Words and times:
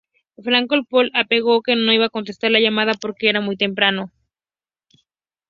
Francisco 0.43 0.83
Pol 0.89 1.11
alegó 1.13 1.61
que 1.61 1.75
no 1.75 1.93
iba 1.93 2.05
a 2.07 2.15
contestar 2.17 2.49
la 2.49 2.59
llamada 2.59 2.95
porque 2.99 3.29
era 3.29 3.39
muy 3.39 3.55
temprano. 3.55 4.11